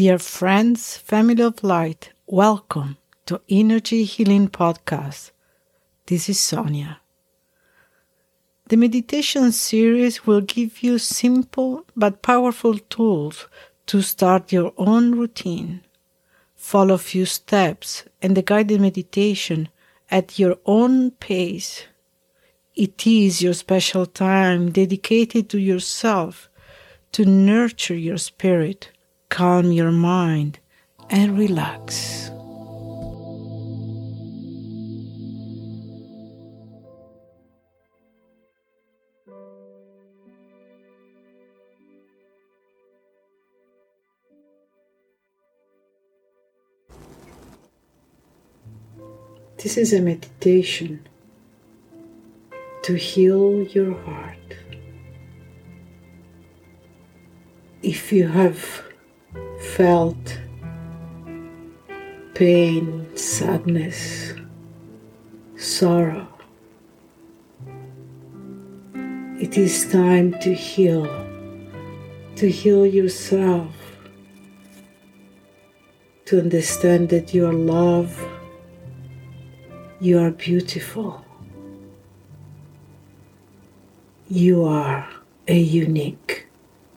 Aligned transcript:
Dear 0.00 0.18
friends, 0.18 0.96
family 0.96 1.42
of 1.42 1.62
light, 1.62 2.12
welcome 2.26 2.96
to 3.26 3.42
Energy 3.50 4.04
Healing 4.04 4.48
Podcast. 4.48 5.30
This 6.06 6.26
is 6.30 6.40
Sonia. 6.40 7.00
The 8.68 8.78
meditation 8.78 9.52
series 9.52 10.26
will 10.26 10.40
give 10.40 10.82
you 10.82 10.96
simple 10.96 11.84
but 11.94 12.22
powerful 12.22 12.78
tools 12.78 13.46
to 13.88 14.00
start 14.00 14.52
your 14.52 14.72
own 14.78 15.16
routine. 15.16 15.82
Follow 16.56 16.94
a 16.94 17.06
few 17.10 17.26
steps 17.26 18.04
and 18.22 18.34
the 18.34 18.40
guided 18.40 18.80
meditation 18.80 19.68
at 20.10 20.38
your 20.38 20.56
own 20.64 21.10
pace. 21.10 21.84
It 22.74 23.06
is 23.06 23.42
your 23.42 23.52
special 23.52 24.06
time 24.06 24.72
dedicated 24.72 25.50
to 25.50 25.58
yourself 25.58 26.48
to 27.12 27.26
nurture 27.26 27.96
your 27.96 28.16
spirit, 28.16 28.92
calm 29.30 29.72
your 29.72 29.90
mind, 29.90 30.58
and 31.08 31.38
relax. 31.38 32.30
This 49.62 49.76
is 49.76 49.92
a 49.92 50.00
meditation 50.00 51.06
to 52.82 52.94
heal 52.94 53.62
your 53.62 53.94
heart. 54.02 54.56
If 57.82 58.10
you 58.12 58.28
have 58.28 58.89
felt 59.80 60.38
pain, 62.34 63.08
sadness, 63.16 64.34
sorrow, 65.56 66.28
it 69.40 69.56
is 69.56 69.90
time 69.90 70.38
to 70.42 70.52
heal, 70.52 71.06
to 72.36 72.50
heal 72.50 72.84
yourself, 72.84 73.74
to 76.26 76.38
understand 76.38 77.08
that 77.08 77.32
you 77.32 77.46
are 77.46 77.54
loved 77.54 78.20
you 80.02 80.18
are 80.18 80.30
beautiful. 80.30 81.24
You 84.28 84.64
are 84.64 85.08
a 85.48 85.58
unique, 85.58 86.48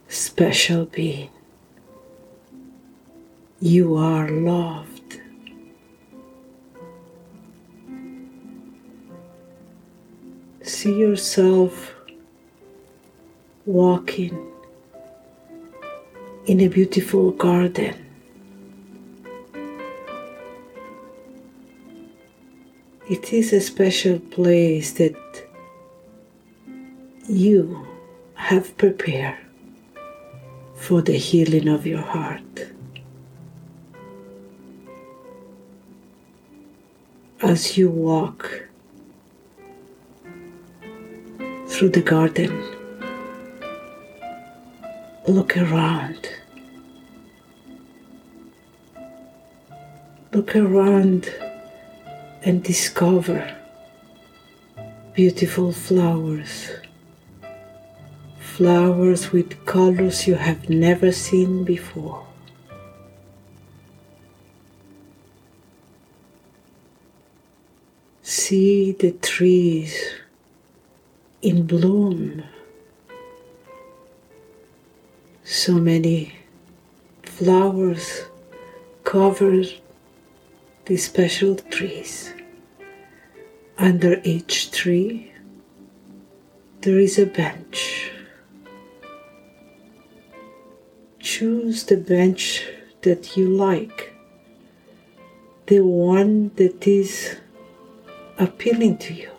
special 0.10 0.86
being. 0.86 1.30
You 3.64 3.96
are 3.96 4.30
loved. 4.30 5.22
See 10.64 11.00
yourself 11.00 11.94
walking 13.66 14.52
in 16.46 16.60
a 16.60 16.68
beautiful 16.68 17.32
garden 17.32 18.04
It 23.10 23.32
is 23.32 23.54
a 23.54 23.62
special 23.62 24.20
place 24.20 24.92
that 24.94 25.16
you 27.30 27.88
have 28.34 28.78
prepared 28.78 29.38
for 30.76 31.02
the 31.02 31.18
healing 31.18 31.70
of 31.70 31.88
your 31.88 32.02
heart. 32.02 32.73
As 37.44 37.78
you 37.78 37.90
walk 37.90 38.70
through 41.68 41.90
the 41.90 42.02
garden, 42.02 42.64
look 45.28 45.58
around. 45.58 46.30
Look 50.32 50.56
around 50.56 51.34
and 52.44 52.64
discover 52.64 53.54
beautiful 55.14 55.74
flowers. 55.74 56.70
Flowers 58.40 59.34
with 59.34 59.66
colors 59.66 60.28
you 60.28 60.36
have 60.36 60.70
never 60.70 61.12
seen 61.12 61.66
before. 61.66 62.26
See 68.54 68.92
the 68.92 69.14
trees 69.14 69.98
in 71.42 71.66
bloom. 71.66 72.44
So 75.44 75.74
many 75.74 76.36
flowers 77.24 78.26
cover 79.04 79.64
the 80.86 80.98
special 80.98 81.56
trees. 81.56 82.32
Under 83.80 84.22
each 84.24 84.70
tree, 84.70 85.32
there 86.82 87.00
is 87.00 87.18
a 87.18 87.26
bench. 87.26 88.12
Choose 91.18 91.86
the 91.86 91.98
bench 91.98 92.68
that 93.02 93.36
you 93.36 93.48
like, 93.50 94.14
the 95.66 95.80
one 95.80 96.52
that 96.58 96.86
is 96.86 97.38
appealing 98.38 98.98
to 98.98 99.14
you. 99.14 99.32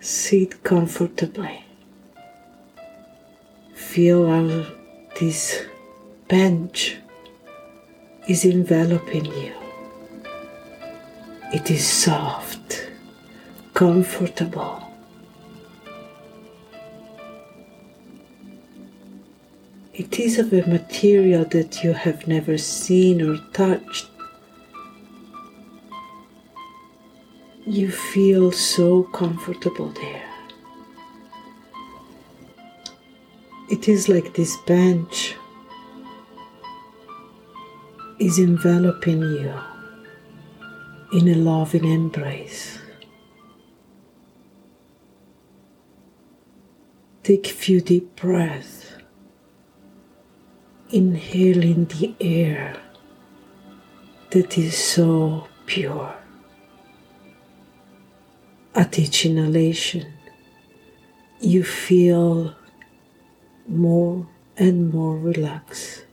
Sit 0.00 0.62
comfortably 0.62 1.64
feel 3.92 4.26
how 4.26 4.64
this 5.20 5.66
bench 6.26 6.96
is 8.26 8.46
enveloping 8.46 9.26
you. 9.26 9.52
It 11.52 11.70
is 11.70 11.86
soft, 11.86 12.88
comfortable. 13.74 14.91
It 19.94 20.18
is 20.18 20.38
of 20.38 20.52
a 20.54 20.66
material 20.66 21.44
that 21.46 21.84
you 21.84 21.92
have 21.92 22.26
never 22.26 22.56
seen 22.56 23.20
or 23.20 23.36
touched. 23.52 24.06
You 27.66 27.90
feel 27.90 28.52
so 28.52 29.02
comfortable 29.02 29.90
there. 29.90 30.28
It 33.70 33.88
is 33.88 34.08
like 34.08 34.34
this 34.34 34.56
bench 34.66 35.34
is 38.18 38.38
enveloping 38.38 39.20
you 39.20 39.54
in 41.12 41.28
a 41.28 41.34
loving 41.34 41.84
embrace. 41.84 42.78
Take 47.22 47.46
a 47.46 47.54
few 47.54 47.80
deep 47.80 48.16
breaths, 48.16 48.81
inhaling 50.92 51.86
the 51.86 52.14
air 52.20 52.76
that 54.30 54.58
is 54.58 54.76
so 54.76 55.48
pure. 55.64 56.14
At 58.74 58.98
each 58.98 59.24
inhalation, 59.26 60.12
you 61.40 61.64
feel 61.64 62.54
more 63.66 64.26
and 64.56 64.92
more 64.92 65.16
relaxed, 65.18 66.04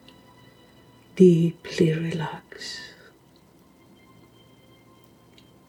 deeply 1.15 1.93
relaxed. 1.93 2.79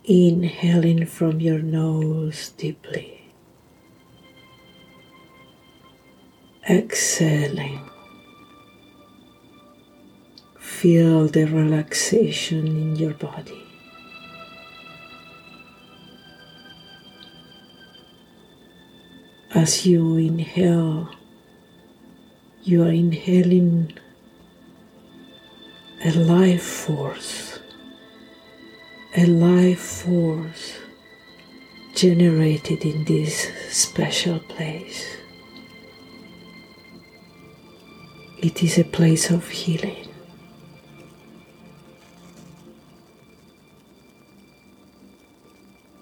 Inhaling 0.04 1.06
from 1.06 1.40
your 1.40 1.60
nose 1.60 2.50
deeply, 2.50 3.32
exhaling. 6.68 7.88
Feel 10.80 11.26
the 11.26 11.44
relaxation 11.44 12.66
in 12.66 12.96
your 12.96 13.12
body. 13.12 13.62
As 19.54 19.84
you 19.84 20.16
inhale, 20.16 21.10
you 22.62 22.82
are 22.82 22.92
inhaling 22.92 23.92
a 26.02 26.12
life 26.12 26.62
force, 26.62 27.58
a 29.18 29.26
life 29.26 29.80
force 29.80 30.78
generated 31.94 32.86
in 32.86 33.04
this 33.04 33.50
special 33.68 34.38
place. 34.38 35.18
It 38.38 38.62
is 38.62 38.78
a 38.78 38.84
place 38.84 39.28
of 39.30 39.46
healing. 39.46 39.99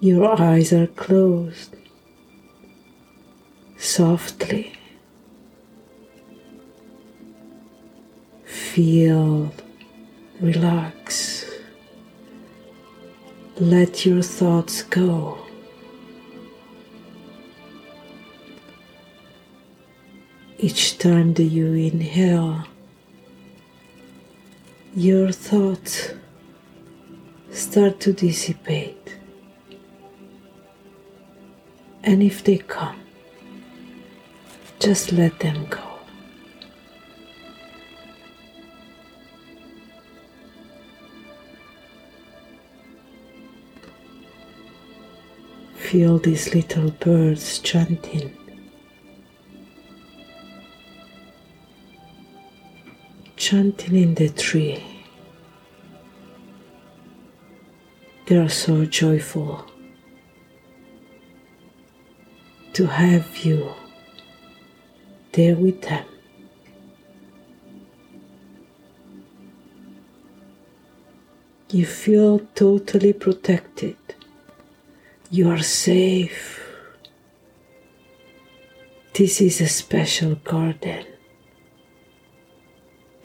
Your 0.00 0.40
eyes 0.40 0.72
are 0.72 0.86
closed 0.86 1.74
softly. 3.76 4.72
Feel, 8.44 9.52
relax. 10.40 11.50
Let 13.58 14.06
your 14.06 14.22
thoughts 14.22 14.82
go. 14.82 15.38
Each 20.58 20.96
time 20.96 21.34
that 21.34 21.42
you 21.42 21.72
inhale, 21.72 22.64
your 24.94 25.32
thoughts 25.32 26.12
start 27.50 27.98
to 27.98 28.12
dissipate. 28.12 28.97
And 32.08 32.22
if 32.22 32.42
they 32.42 32.56
come, 32.56 32.98
just 34.80 35.12
let 35.12 35.40
them 35.40 35.66
go. 35.68 35.82
Feel 45.74 46.18
these 46.18 46.54
little 46.54 46.92
birds 46.92 47.58
chanting. 47.58 48.34
Chanting 53.36 53.96
in 53.96 54.14
the 54.14 54.30
tree. 54.30 54.82
They 58.24 58.38
are 58.38 58.48
so 58.48 58.86
joyful 58.86 59.67
to 62.78 62.86
have 62.86 63.38
you 63.38 63.74
there 65.32 65.56
with 65.56 65.82
them. 65.82 66.04
You 71.70 71.84
feel 71.84 72.38
totally 72.54 73.12
protected. 73.12 73.96
You 75.28 75.50
are 75.50 75.58
safe. 75.58 76.60
This 79.12 79.40
is 79.40 79.60
a 79.60 79.66
special 79.66 80.36
garden. 80.36 81.04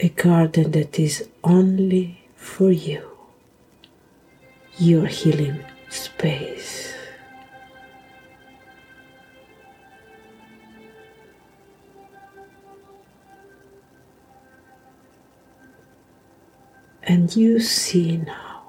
A 0.00 0.08
garden 0.08 0.72
that 0.72 0.98
is 0.98 1.28
only 1.44 2.26
for 2.34 2.72
you. 2.72 3.08
Your 4.78 5.06
healing 5.06 5.64
space. 5.90 6.93
And 17.06 17.34
you 17.36 17.60
see 17.60 18.16
now 18.16 18.62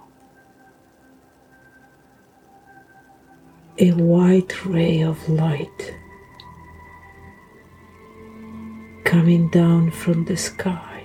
a 3.78 3.92
white 3.92 4.66
ray 4.66 5.02
of 5.02 5.28
light 5.30 5.94
coming 9.04 9.50
down 9.50 9.92
from 9.92 10.26
the 10.26 10.36
sky. 10.36 11.04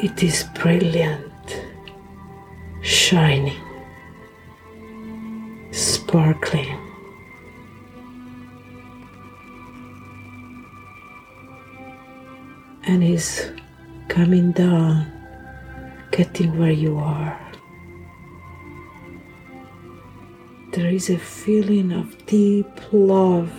It 0.00 0.22
is 0.22 0.44
brilliant, 0.54 1.60
shining, 2.82 3.60
sparkling. 5.72 6.87
And 12.88 13.04
is 13.04 13.50
coming 14.08 14.50
down, 14.52 15.06
getting 16.10 16.58
where 16.58 16.72
you 16.72 16.96
are. 16.96 17.38
There 20.72 20.88
is 20.88 21.10
a 21.10 21.18
feeling 21.18 21.92
of 21.92 22.24
deep 22.24 22.66
love. 22.90 23.52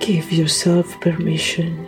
Give 0.00 0.32
yourself 0.32 1.00
permission 1.00 1.86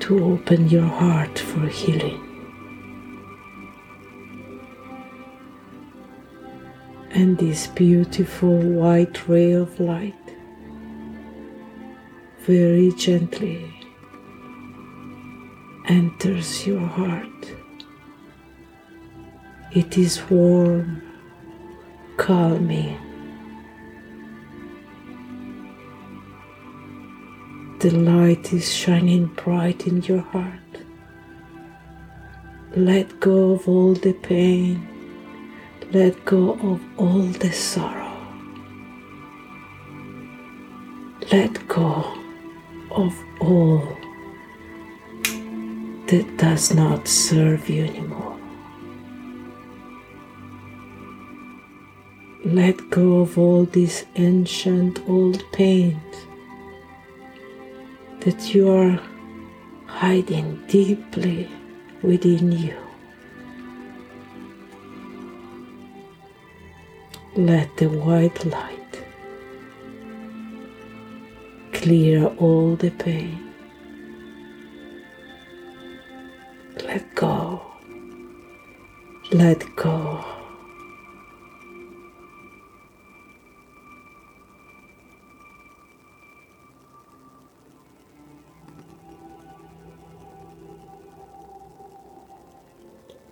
to 0.00 0.22
open 0.22 0.68
your 0.68 0.86
heart 0.86 1.38
for 1.38 1.66
healing. 1.66 2.23
And 7.14 7.38
this 7.38 7.68
beautiful 7.68 8.58
white 8.58 9.28
ray 9.28 9.52
of 9.52 9.78
light 9.78 10.14
very 12.40 12.90
gently 12.92 13.72
enters 15.86 16.66
your 16.66 16.80
heart. 16.80 17.52
It 19.70 19.96
is 19.96 20.20
warm, 20.28 21.02
calming. 22.16 22.98
The 27.78 27.90
light 27.90 28.52
is 28.52 28.74
shining 28.74 29.26
bright 29.26 29.86
in 29.86 30.02
your 30.02 30.20
heart. 30.20 30.60
Let 32.74 33.20
go 33.20 33.52
of 33.52 33.68
all 33.68 33.94
the 33.94 34.14
pain 34.14 34.93
let 35.94 36.24
go 36.24 36.54
of 36.54 36.80
all 36.96 37.22
the 37.22 37.52
sorrow. 37.52 38.16
Let 41.30 41.68
go 41.68 42.12
of 42.90 43.14
all 43.40 43.96
that 46.08 46.36
does 46.36 46.74
not 46.74 47.06
serve 47.06 47.70
you 47.70 47.84
anymore. 47.84 48.36
Let 52.44 52.90
go 52.90 53.20
of 53.20 53.38
all 53.38 53.64
these 53.64 54.04
ancient 54.16 54.98
old 55.08 55.44
pains 55.52 56.16
that 58.18 58.52
you 58.52 58.68
are 58.68 59.00
hiding 59.86 60.60
deeply 60.66 61.48
within 62.02 62.50
you. 62.50 62.83
Let 67.36 67.76
the 67.78 67.88
white 67.88 68.44
light 68.44 69.02
clear 71.72 72.26
all 72.38 72.76
the 72.76 72.90
pain. 72.90 73.52
Let 76.84 77.12
go. 77.16 77.60
Let 79.32 79.64
go. 79.74 80.24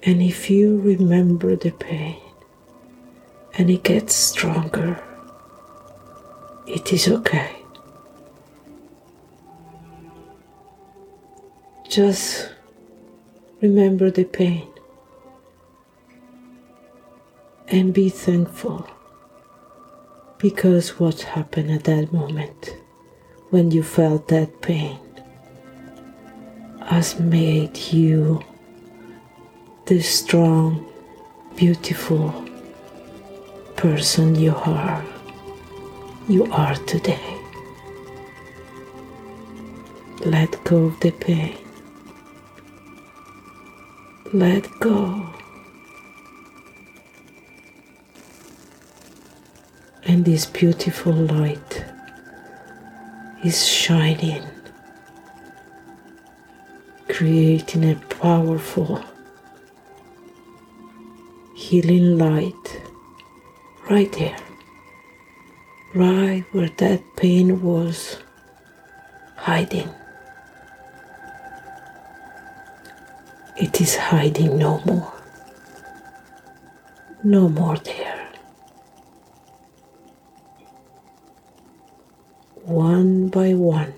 And 0.03 0.21
if 0.21 0.51
you 0.51 0.81
remember 0.81 1.55
the 1.55 1.71
pain, 1.71 2.17
and 3.55 3.71
it 3.71 3.83
gets 3.83 4.15
stronger. 4.15 5.03
It 6.67 6.93
is 6.93 7.09
okay. 7.09 7.57
Just 11.89 12.51
remember 13.61 14.11
the 14.11 14.25
pain 14.25 14.67
and 17.69 17.93
be 17.93 18.09
thankful 18.09 18.87
because 20.39 20.99
what 20.99 21.21
happened 21.21 21.71
at 21.71 21.85
that 21.85 22.13
moment 22.13 22.77
when 23.51 23.71
you 23.71 23.83
felt 23.83 24.29
that 24.29 24.63
pain 24.63 24.99
has 26.87 27.21
made 27.21 27.77
you 27.77 28.43
the 29.87 30.01
strong, 30.01 30.87
beautiful, 31.57 32.31
person 33.83 34.37
you 34.37 34.55
are, 34.55 35.05
you 36.29 36.45
are 36.53 36.77
today. 36.87 37.37
Let 40.25 40.63
go 40.63 40.85
of 40.85 41.01
the 41.01 41.11
pain. 41.11 41.59
Let 44.33 44.71
go. 44.79 45.27
And 50.05 50.25
this 50.25 50.47
beautiful 50.47 51.13
light 51.13 51.85
is 53.43 53.67
shining, 53.67 54.45
creating 57.09 57.91
a 57.91 57.97
powerful 58.21 59.03
healing 61.57 62.17
light 62.17 62.82
right 63.93 64.13
there, 64.13 64.39
right 65.95 66.45
where 66.53 66.71
that 66.79 67.03
pain 67.15 67.61
was 67.61 68.17
hiding. 69.37 69.91
It 73.55 73.83
is 73.83 73.97
hiding 73.97 74.57
no 74.57 74.81
more. 74.87 75.13
No 77.23 77.51
more 77.51 77.77
there. 77.77 78.29
One 82.65 83.29
by 83.29 83.53
one, 83.53 83.93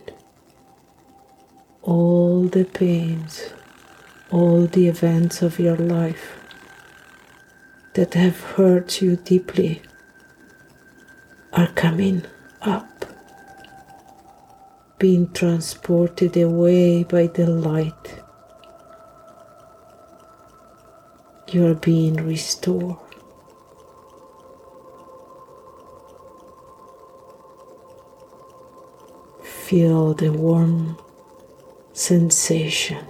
all 1.82 2.48
the 2.48 2.64
pains, 2.64 3.54
all 4.32 4.66
the 4.66 4.88
events 4.88 5.40
of 5.40 5.60
your 5.60 5.76
life 5.76 6.43
that 7.94 8.14
have 8.14 8.40
hurt 8.40 9.00
you 9.00 9.16
deeply 9.16 9.80
are 11.52 11.68
coming 11.68 12.22
up, 12.62 13.04
being 14.98 15.32
transported 15.32 16.36
away 16.36 17.04
by 17.04 17.28
the 17.28 17.46
light 17.46 18.24
you 21.54 21.64
are 21.64 21.74
being 21.74 22.16
restored. 22.16 22.96
Feel 29.42 30.14
the 30.14 30.32
warm 30.32 30.98
sensation 31.92 33.06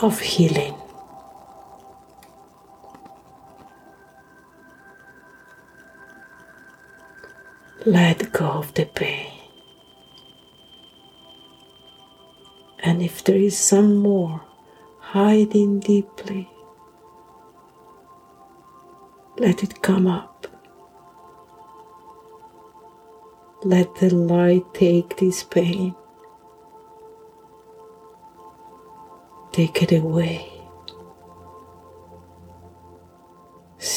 of 0.00 0.20
healing. 0.20 0.83
Let 7.86 8.32
go 8.32 8.46
of 8.46 8.72
the 8.72 8.86
pain. 8.86 9.30
And 12.82 13.02
if 13.02 13.22
there 13.22 13.36
is 13.36 13.58
some 13.58 13.96
more, 13.96 14.40
hiding 15.00 15.80
deeply. 15.80 16.48
Let 19.36 19.62
it 19.62 19.82
come 19.82 20.06
up. 20.06 20.46
Let 23.64 23.94
the 23.96 24.14
light 24.14 24.64
take 24.72 25.18
this 25.18 25.42
pain, 25.42 25.94
take 29.52 29.82
it 29.82 29.92
away. 29.92 30.53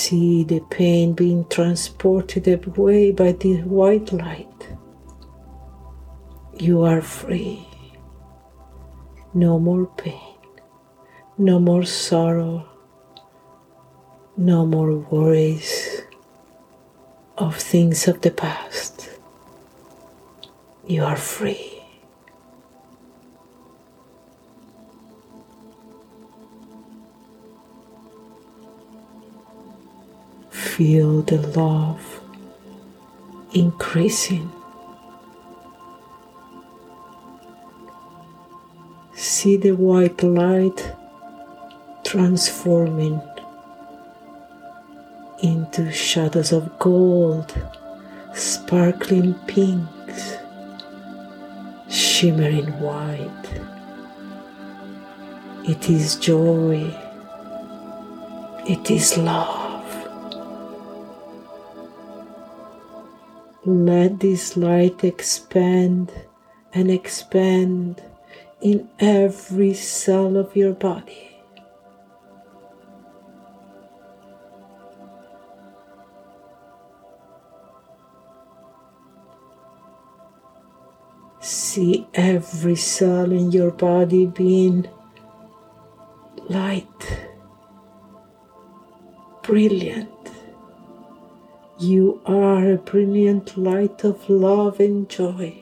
See 0.08 0.46
the 0.46 0.62
pain 0.70 1.12
being 1.12 1.44
transported 1.50 2.48
away 2.48 3.12
by 3.12 3.34
the 3.34 3.58
white 3.64 4.14
light. 4.14 4.70
You 6.58 6.84
are 6.84 7.02
free. 7.02 7.68
No 9.34 9.60
more 9.60 9.86
pain. 9.86 10.38
No 11.38 11.60
more 11.60 11.84
sorrow, 11.84 12.70
no 14.38 14.66
more 14.66 14.98
worries 14.98 16.04
of 17.38 17.58
things 17.58 18.08
of 18.08 18.22
the 18.22 18.32
past. 18.32 19.10
You 20.88 21.04
are 21.04 21.18
free. 21.18 21.77
Feel 30.78 31.24
the 31.24 31.40
love 31.58 32.22
increasing. 33.52 34.52
See 39.16 39.58
the 39.58 39.72
white 39.72 40.22
light 40.22 40.94
transforming 42.04 43.20
into 45.42 45.92
shadows 45.92 46.52
of 46.52 46.78
gold, 46.78 47.60
sparkling 48.36 49.34
pinks, 49.48 50.36
shimmering 51.90 52.68
white. 52.80 53.62
It 55.68 55.90
is 55.90 56.18
joy, 56.18 56.96
it 58.70 58.92
is 58.92 59.18
love. 59.18 59.57
Let 63.70 64.22
this 64.22 64.56
light 64.56 65.04
expand 65.04 66.14
and 66.72 66.90
expand 66.90 68.02
in 68.62 68.88
every 68.98 69.74
cell 69.74 70.38
of 70.38 70.56
your 70.56 70.72
body. 70.72 71.42
See 81.42 82.08
every 82.14 82.78
cell 82.78 83.34
in 83.34 83.52
your 83.52 83.72
body 83.72 84.28
being 84.28 84.88
light, 86.48 87.28
brilliant. 89.44 90.17
You 91.80 92.22
are 92.26 92.72
a 92.72 92.78
brilliant 92.78 93.56
light 93.56 94.04
of 94.04 94.28
love 94.32 94.80
and 94.80 95.08
joy. 95.08 95.62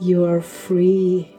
You 0.00 0.24
are 0.24 0.40
free. 0.40 1.36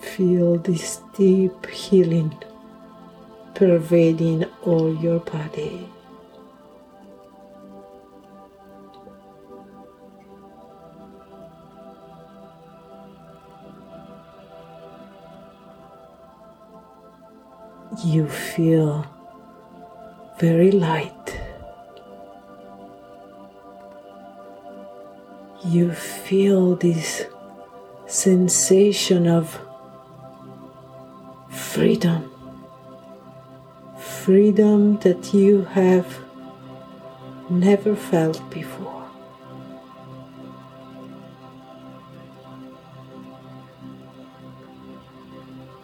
Feel 0.00 0.58
this 0.58 1.00
deep 1.16 1.66
healing 1.66 2.36
pervading 3.54 4.44
all 4.62 4.92
your 4.96 5.20
body. 5.20 5.88
You 18.08 18.26
feel 18.26 19.04
very 20.38 20.70
light. 20.70 21.38
You 25.62 25.92
feel 25.92 26.74
this 26.76 27.26
sensation 28.06 29.26
of 29.26 29.60
freedom 31.50 32.30
freedom 33.98 34.98
that 35.00 35.34
you 35.34 35.64
have 35.64 36.06
never 37.50 37.94
felt 37.94 38.40
before. 38.48 39.04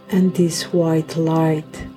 And 0.08 0.34
this 0.34 0.72
white 0.72 1.18
light 1.18 1.93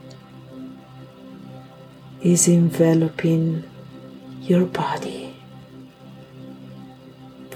is 2.33 2.47
enveloping 2.47 3.63
your 4.41 4.65
body 4.65 5.35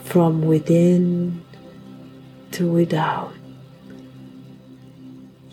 from 0.04 0.42
within 0.42 1.44
to 2.52 2.72
without 2.72 3.34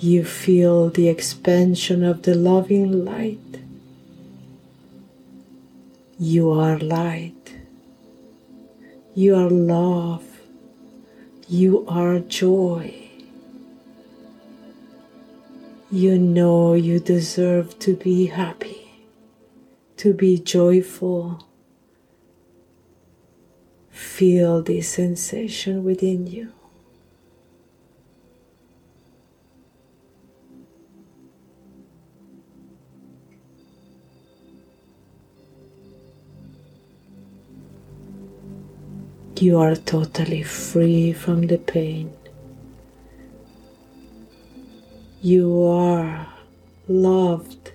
you 0.00 0.24
feel 0.24 0.90
the 0.90 1.08
expansion 1.08 2.04
of 2.04 2.22
the 2.22 2.34
loving 2.34 3.04
light. 3.04 3.62
You 6.20 6.52
are 6.52 6.78
light. 6.78 7.56
You 9.14 9.34
are 9.34 9.50
love. 9.50 10.24
You 11.48 11.84
are 11.88 12.20
joy. 12.20 12.94
You 15.90 16.16
know 16.16 16.74
you 16.74 17.00
deserve 17.00 17.76
to 17.80 17.96
be 17.96 18.26
happy, 18.26 18.77
to 19.98 20.14
be 20.14 20.38
joyful. 20.38 21.44
Feel 23.90 24.62
this 24.62 24.88
sensation 24.88 25.82
within 25.82 26.28
you. 26.28 26.52
You 39.40 39.58
are 39.58 39.74
totally 39.76 40.42
free 40.42 41.12
from 41.12 41.46
the 41.46 41.58
pain. 41.58 42.12
You 45.22 45.62
are 45.64 46.26
loved. 46.88 47.67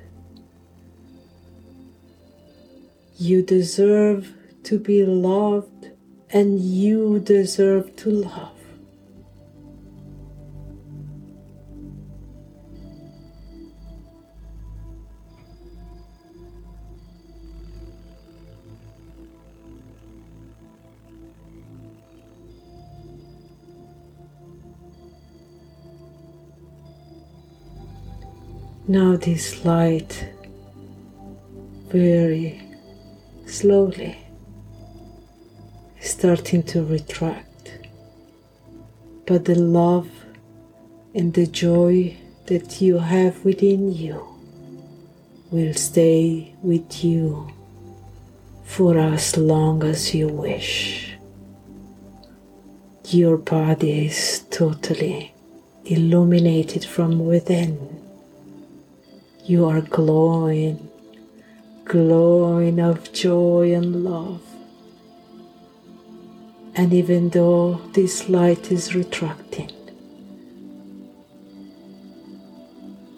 You 3.18 3.42
deserve 3.42 4.34
to 4.64 4.80
be 4.80 5.06
loved 5.06 5.92
and 6.32 6.60
you 6.60 7.20
deserve 7.20 7.96
to 7.98 8.10
love. 8.10 8.50
Now, 28.86 29.16
this 29.16 29.64
light 29.64 30.28
very 31.88 32.62
slowly 33.54 34.18
starting 36.00 36.64
to 36.64 36.84
retract, 36.84 37.72
but 39.28 39.46
the 39.46 39.56
love 39.56 40.10
and 41.14 41.34
the 41.34 41.46
joy 41.46 42.18
that 42.48 42.82
you 42.82 42.98
have 42.98 43.46
within 43.46 43.94
you 43.94 44.18
will 45.52 45.74
stay 45.74 46.56
with 46.62 47.04
you 47.04 47.48
for 48.66 48.98
as 48.98 49.38
long 49.38 49.84
as 49.84 50.16
you 50.16 50.28
wish. 50.28 51.16
Your 53.10 53.38
body 53.38 54.08
is 54.08 54.46
totally 54.50 55.34
illuminated 55.86 56.84
from 56.84 57.26
within 57.26 57.94
you 59.46 59.66
are 59.66 59.82
glowing, 59.82 60.90
glowing 61.86 62.80
of 62.80 63.12
joy 63.14 63.74
and 63.74 64.04
love. 64.04 64.42
And 66.76 66.94
even 66.94 67.30
though 67.30 67.82
this 67.94 68.30
light 68.30 68.72
is 68.72 68.96
retracting, 68.96 69.72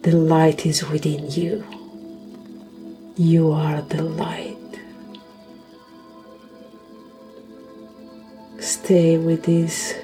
the 0.02 0.12
light 0.12 0.66
is 0.66 0.88
within 0.88 1.30
you. 1.30 1.64
You 3.16 3.52
are 3.52 3.80
the 3.82 4.02
light. 4.02 4.56
Stay 8.58 9.16
with 9.16 9.44
this 9.44 9.94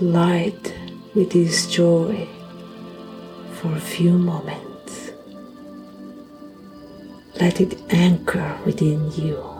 light, 0.00 0.74
with 1.14 1.30
this 1.32 1.66
joy 1.66 2.26
for 3.52 3.72
a 3.72 3.80
few 3.80 4.12
moments. 4.12 4.63
Let 7.40 7.60
it 7.60 7.80
anchor 7.92 8.58
within 8.64 9.10
you. 9.12 9.53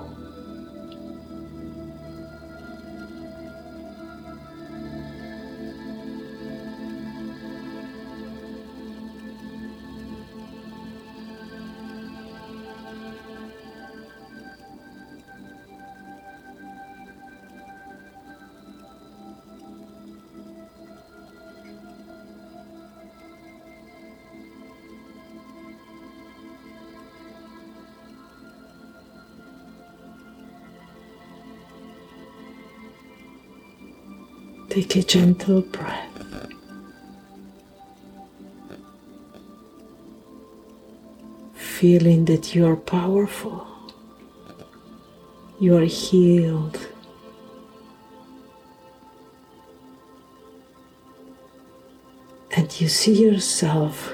Take 34.74 34.96
a 34.96 35.02
gentle 35.04 35.60
breath. 35.60 36.10
Feeling 41.54 42.24
that 42.24 42.56
you 42.56 42.66
are 42.66 42.74
powerful, 42.74 43.68
you 45.60 45.76
are 45.76 45.84
healed. 45.84 46.88
And 52.56 52.80
you 52.80 52.88
see 52.88 53.12
yourself 53.12 54.12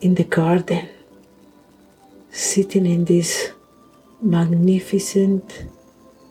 in 0.00 0.16
the 0.16 0.24
garden, 0.24 0.88
sitting 2.30 2.86
in 2.86 3.04
this 3.04 3.52
magnificent 4.20 5.66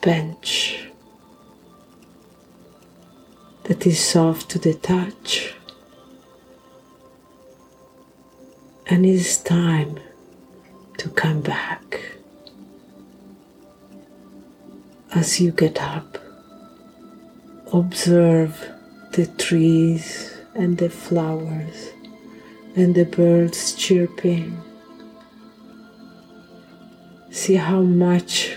bench 0.01 0.76
that 3.67 3.85
is 3.85 3.99
soft 3.99 4.49
to 4.49 4.59
the 4.59 4.73
touch. 4.73 5.53
And 8.85 9.05
it's 9.05 9.37
time 9.37 9.99
to 10.97 11.09
come 11.09 11.41
back. 11.41 12.01
As 15.13 15.41
you 15.41 15.51
get 15.51 15.81
up, 15.81 16.17
observe 17.73 18.71
the 19.11 19.27
trees 19.37 20.33
and 20.55 20.77
the 20.77 20.89
flowers 20.89 21.91
and 22.77 22.95
the 22.95 23.03
birds 23.03 23.73
chirping. 23.73 24.57
See 27.31 27.55
how 27.55 27.81
much 27.81 28.55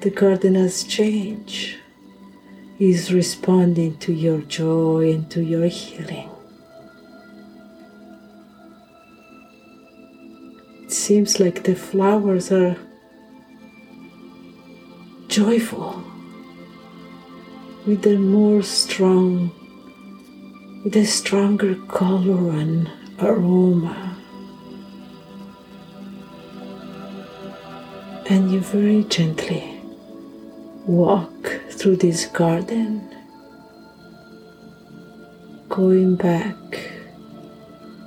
the 0.00 0.10
garden 0.10 0.54
has 0.54 0.84
changed 0.84 1.76
is 2.78 3.12
responding 3.12 3.98
to 3.98 4.12
your 4.12 4.40
joy 4.42 5.10
and 5.12 5.28
to 5.30 5.42
your 5.42 5.66
healing. 5.66 6.30
It 10.84 10.92
seems 10.92 11.40
like 11.40 11.64
the 11.64 11.74
flowers 11.74 12.52
are 12.52 12.76
joyful 15.26 16.04
with 17.84 18.06
a 18.06 18.16
more 18.16 18.62
strong, 18.62 19.50
with 20.84 20.94
a 20.96 21.04
stronger 21.04 21.74
color 21.88 22.52
and 22.52 22.88
aroma. 23.20 24.16
And 28.30 28.52
you 28.52 28.60
very 28.60 29.02
gently 29.04 29.80
walk 30.86 31.57
through 31.78 31.96
this 31.96 32.26
garden, 32.26 33.08
going 35.68 36.16
back 36.16 36.56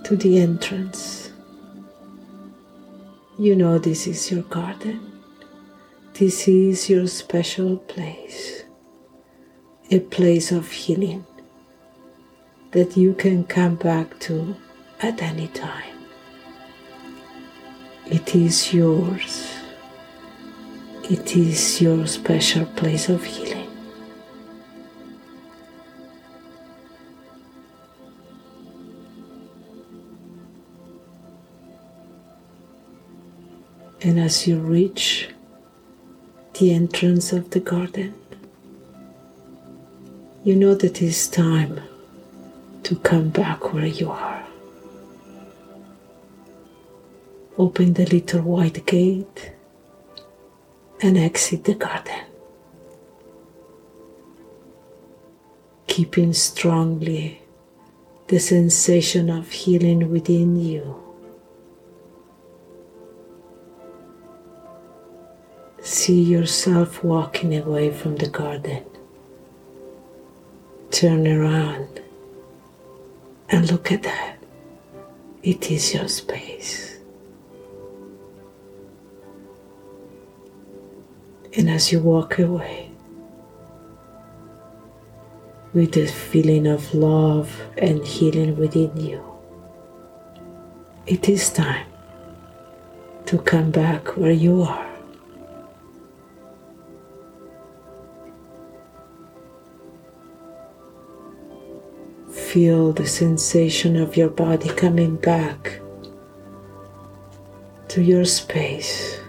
to 0.03 0.17
the 0.17 0.39
entrance. 0.39 1.31
You 3.39 3.55
know 3.55 3.79
this 3.79 4.07
is 4.07 4.29
your 4.29 4.43
garden. 4.43 4.99
This 6.13 6.49
is 6.49 6.89
your 6.89 7.07
special 7.07 7.77
place, 7.77 8.63
a 9.89 9.99
place 9.99 10.51
of 10.51 10.69
healing 10.69 11.25
that 12.71 12.97
you 12.97 13.13
can 13.13 13.45
come 13.45 13.75
back 13.75 14.19
to 14.19 14.53
at 15.01 15.21
any 15.21 15.47
time. 15.47 15.95
It 18.07 18.35
is 18.35 18.73
yours. 18.73 19.55
It 21.09 21.35
is 21.35 21.81
your 21.81 22.05
special 22.05 22.65
place 22.65 23.09
of 23.09 23.23
healing. 23.23 23.60
As 34.31 34.47
you 34.47 34.57
reach 34.57 35.27
the 36.53 36.73
entrance 36.73 37.33
of 37.33 37.49
the 37.49 37.59
garden, 37.59 38.13
you 40.45 40.55
know 40.55 40.73
that 40.73 41.01
it's 41.01 41.27
time 41.27 41.81
to 42.81 42.95
come 43.09 43.27
back 43.27 43.73
where 43.73 43.91
you 43.99 44.09
are. 44.09 44.41
Open 47.57 47.91
the 47.95 48.05
little 48.05 48.43
white 48.43 48.85
gate 48.85 49.51
and 51.01 51.17
exit 51.17 51.65
the 51.65 51.75
garden. 51.75 52.23
Keeping 55.87 56.31
strongly 56.31 57.41
the 58.27 58.39
sensation 58.39 59.29
of 59.29 59.51
healing 59.51 60.09
within 60.09 60.55
you. 60.55 61.00
See 66.01 66.23
yourself 66.23 67.03
walking 67.03 67.55
away 67.55 67.91
from 67.91 68.15
the 68.15 68.27
garden. 68.27 68.83
Turn 70.89 71.27
around 71.27 72.01
and 73.49 73.69
look 73.71 73.91
at 73.91 74.01
that. 74.01 74.37
It 75.43 75.69
is 75.69 75.93
your 75.93 76.07
space. 76.07 76.97
And 81.55 81.69
as 81.69 81.91
you 81.91 81.99
walk 81.99 82.39
away, 82.39 82.89
with 85.71 85.91
the 85.91 86.07
feeling 86.07 86.65
of 86.65 86.95
love 86.95 87.61
and 87.77 88.03
healing 88.03 88.57
within 88.57 88.97
you, 88.97 89.23
it 91.05 91.29
is 91.29 91.51
time 91.51 91.85
to 93.27 93.37
come 93.37 93.69
back 93.69 94.17
where 94.17 94.31
you 94.31 94.63
are. 94.63 94.90
Feel 102.51 102.91
the 102.91 103.07
sensation 103.07 103.95
of 103.95 104.17
your 104.17 104.27
body 104.27 104.67
coming 104.67 105.15
back 105.15 105.79
to 107.87 108.01
your 108.01 108.25
space. 108.25 109.21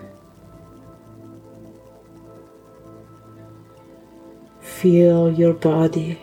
Feel 4.61 5.33
your 5.33 5.53
body, 5.55 6.21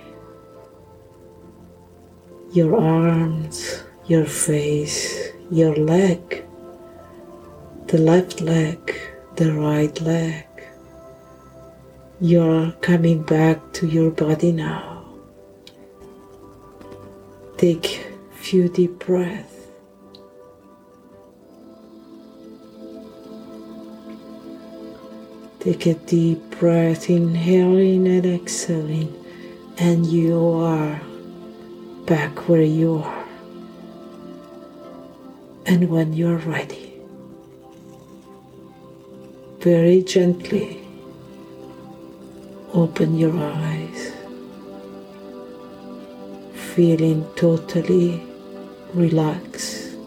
your 2.51 2.77
arms, 2.77 3.81
your 4.07 4.25
face, 4.25 5.29
your 5.49 5.77
leg, 5.77 6.43
the 7.87 7.97
left 7.97 8.41
leg, 8.41 8.93
the 9.37 9.53
right 9.53 10.01
leg. 10.01 10.45
You're 12.19 12.73
coming 12.81 13.23
back 13.23 13.71
to 13.75 13.87
your 13.87 14.11
body 14.11 14.51
now. 14.51 14.98
Take 17.59 18.07
a 18.31 18.35
few 18.37 18.69
deep 18.69 18.99
breaths. 18.99 19.67
Take 25.59 25.85
a 25.85 25.95
deep 25.95 26.39
breath, 26.51 27.09
inhaling 27.09 28.07
and 28.07 28.25
exhaling, 28.25 29.13
and 29.77 30.05
you 30.05 30.39
are 30.39 31.01
back 32.05 32.47
where 32.47 32.61
you 32.61 33.03
are. 33.03 33.27
And 35.65 35.89
when 35.89 36.13
you're 36.13 36.37
ready, 36.37 36.93
very 39.59 40.01
gently 40.01 40.81
open 42.73 43.17
your 43.17 43.37
eyes 43.37 44.08
feeling 46.79 47.25
totally 47.35 48.23
relaxed, 48.93 49.97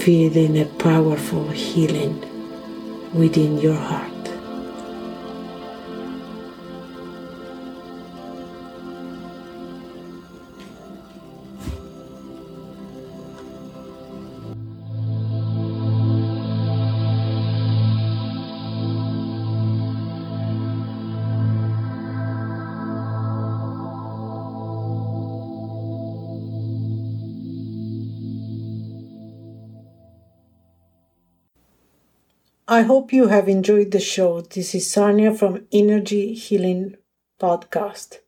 feeling 0.00 0.58
a 0.58 0.64
powerful 0.80 1.48
healing 1.50 2.18
within 3.14 3.56
your 3.58 3.76
heart. 3.76 4.11
I 32.72 32.80
hope 32.80 33.12
you 33.12 33.28
have 33.28 33.48
enjoyed 33.50 33.90
the 33.90 34.00
show. 34.00 34.40
This 34.40 34.74
is 34.74 34.90
Sonia 34.90 35.34
from 35.34 35.66
Energy 35.72 36.32
Healing 36.32 36.96
Podcast. 37.38 38.20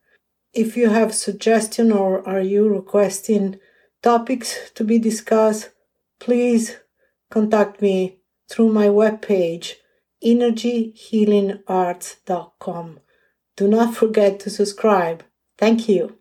If 0.52 0.76
you 0.76 0.90
have 0.90 1.14
suggestion 1.14 1.90
or 1.90 2.22
are 2.28 2.42
you 2.42 2.68
requesting 2.68 3.58
topics 4.02 4.70
to 4.74 4.84
be 4.84 4.98
discussed, 4.98 5.70
please 6.20 6.76
contact 7.30 7.80
me 7.80 8.18
through 8.50 8.70
my 8.70 8.88
webpage 8.88 9.76
energyhealingarts.com. 10.22 13.00
Do 13.56 13.66
not 13.66 13.96
forget 13.96 14.40
to 14.40 14.50
subscribe. 14.50 15.24
Thank 15.56 15.88
you. 15.88 16.18